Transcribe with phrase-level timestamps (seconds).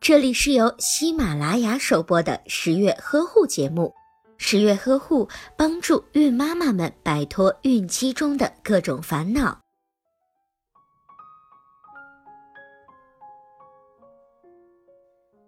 [0.00, 3.94] 这里是由喜马拉雅首播的十月呵护节目。
[4.36, 9.60] 十月呵护帮助孕妈妈们摆脱孕期中的各种烦恼。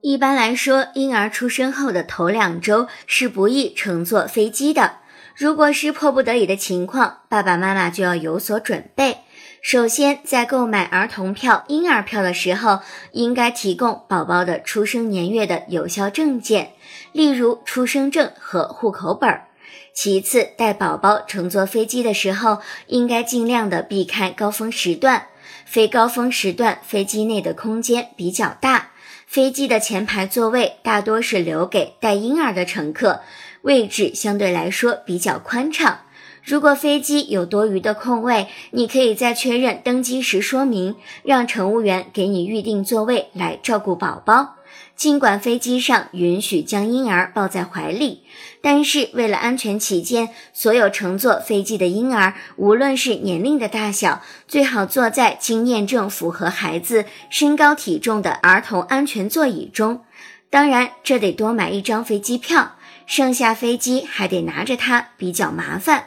[0.00, 5.00] 一般来说，婴儿出生后的头两周是不宜乘坐飞机的。
[5.34, 9.24] 如果是迫不得已的情况，爸爸妈妈就要有所准备。
[9.62, 12.80] 首先，在购买儿童票、婴儿票的时候，
[13.12, 16.72] 应该提供宝宝的出生年月的有效证件，
[17.12, 19.48] 例如出生证和户口本儿。
[19.92, 25.26] 其次，带宝宝乘坐飞机的时候，应该尽量的避开高峰时段。
[25.64, 28.90] 非高峰时段，飞机内的空间比较大，
[29.26, 33.22] 飞机的前排座位大多是留给带婴儿的乘客，
[33.62, 36.02] 位置相对来说比较宽敞。
[36.46, 44.54] 如果飞机有多余的空位，你可以在确认登机时说明，让乘务员给你预定座位来照顾宝宝。
[44.94, 48.22] 尽管飞机上允许将婴儿抱在怀里，
[48.62, 60.04] 但是为了安全起见，所有乘坐飞机的婴儿，无论是年龄的大小，最好坐在经验证符合孩子身高体重的儿童安全座椅中。
[60.48, 66.04] 当然，这得多买一张飞机票，剩下飞机还得拿着它，比较麻烦。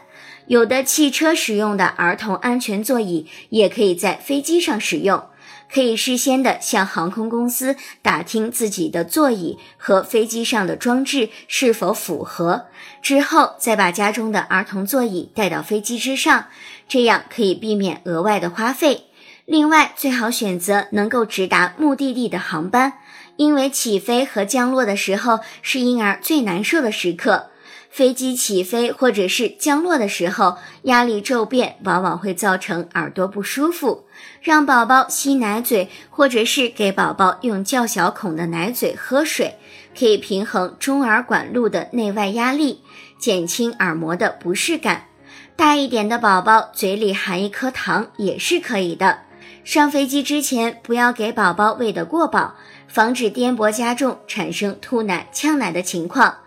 [0.50, 5.26] 有的汽车使用的儿童安全座椅也可以在飞机上使用，
[5.72, 12.66] 可以事先的向航空公司打听自己的座椅和飞机上的装置是否符合，
[13.00, 16.48] 之后再把家中的儿童座椅带到飞机之上，
[16.88, 19.04] 这样可以避免额外的花费。
[19.46, 22.94] 另外，最好选择能够直达目的地的航班，
[23.36, 27.52] 因为起飞和降落的时候是婴儿最难受的时刻。
[27.90, 34.06] 飞机起飞或者是降落的时候，压力骤变往往会造成耳朵不舒服。
[34.42, 39.58] 让宝宝吸奶嘴，或者是给宝宝用较小孔的奶嘴喝水，
[39.98, 42.82] 可以平衡中耳管路的内外压力，
[43.20, 45.08] 减轻耳膜的不适感。
[45.56, 49.20] 大一点的宝宝嘴里含一颗糖也是可以的。
[49.66, 52.56] 上飞机之前不要给宝宝喂得过饱，
[52.88, 56.38] 防止颠簸加重，产生吐奶、呛奶的情况。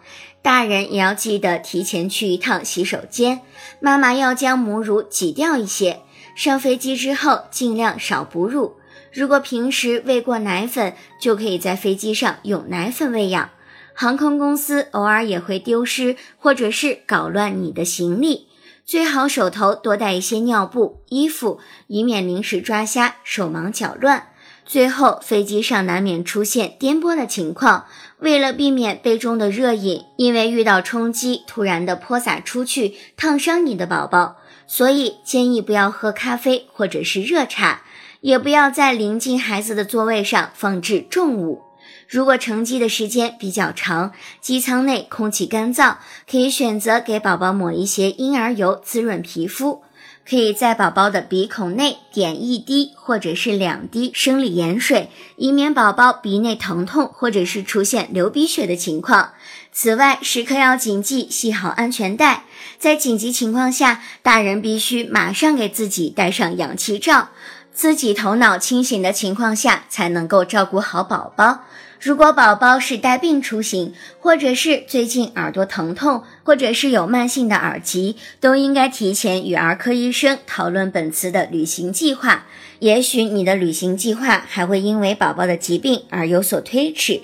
[0.42, 3.40] 大人也要记得提前去一趟洗手间，
[3.78, 6.00] 妈妈要将母乳挤掉一些。
[6.34, 8.76] 上飞机之后尽量少哺乳，
[9.12, 13.50] 如果平时喂过奶粉，就可以在飞机上用奶粉喂养。
[13.94, 18.48] 航空公司偶尔也会丢失或者是搞乱你的行李，
[18.84, 24.28] 最好手头多带一些尿布、衣服，以免临时抓瞎、手忙脚乱。
[24.64, 27.86] 最后，飞机上难免出现颠簸的情况，
[28.20, 34.36] 为了避免杯中的热饮因为遇到冲击突然的泼洒出去，烫伤你的宝宝，
[34.66, 37.82] 所以建议不要喝咖啡或者是热茶，
[38.20, 41.62] 也不要在临近孩子的座位上放置重物。
[42.08, 45.96] 如果乘机的时间比较长，机舱内空气干燥，
[46.30, 49.82] 可以选择给宝宝抹一些婴儿油滋润皮肤。
[50.24, 59.32] 可以在宝宝的鼻孔内点一滴或者是两滴生理盐水，以免宝宝鼻内疼痛或者是出现流鼻血的情况。
[59.72, 62.44] 此外，时刻要谨记系好安全带。
[62.78, 67.30] 在紧急情况下，大人必须马上给自己戴上氧气罩，
[67.72, 71.60] 自己头脑清醒的情况下才能够照顾好宝宝。
[72.00, 82.46] 如果宝宝是带病出行，或者是最近耳朵疼痛，或者是有慢性的耳疾，都应该提前与儿科医生讨论本次的旅行计划。
[82.80, 87.20] 也许你的旅行计划还会因为宝宝的疾病而有所推迟，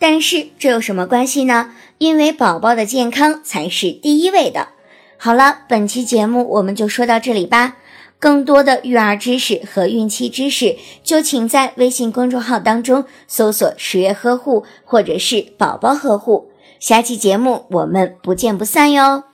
[0.00, 1.70] 但是这有什么关系呢？
[1.98, 4.70] 因为宝宝的健康才是第一位的。
[5.16, 7.76] 好了，本期节目我们就说到这里吧。
[8.18, 16.50] 更多的育儿知识和孕期知识，就请在微信公众号当中搜索“十月呵护”或者是“宝宝呵护”。
[16.80, 19.27] 下期节目我们不见不散哟。